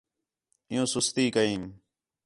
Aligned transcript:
عِیّوں 0.69 0.87
سُستی 0.93 1.25
کیم 1.35 1.63